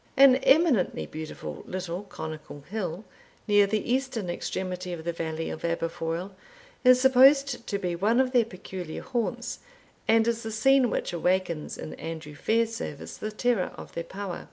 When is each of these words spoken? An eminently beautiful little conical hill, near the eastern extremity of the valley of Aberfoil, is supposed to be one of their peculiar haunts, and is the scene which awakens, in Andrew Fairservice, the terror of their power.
An 0.17 0.37
eminently 0.37 1.05
beautiful 1.05 1.63
little 1.67 2.01
conical 2.01 2.61
hill, 2.61 3.05
near 3.47 3.67
the 3.67 3.87
eastern 3.93 4.31
extremity 4.31 4.93
of 4.93 5.03
the 5.03 5.13
valley 5.13 5.51
of 5.51 5.63
Aberfoil, 5.63 6.31
is 6.83 6.99
supposed 6.99 7.67
to 7.67 7.77
be 7.77 7.95
one 7.95 8.19
of 8.19 8.31
their 8.31 8.45
peculiar 8.45 9.03
haunts, 9.03 9.59
and 10.07 10.27
is 10.27 10.41
the 10.41 10.51
scene 10.51 10.89
which 10.89 11.13
awakens, 11.13 11.77
in 11.77 11.93
Andrew 11.99 12.33
Fairservice, 12.33 13.17
the 13.19 13.31
terror 13.31 13.71
of 13.77 13.93
their 13.93 14.03
power. 14.03 14.39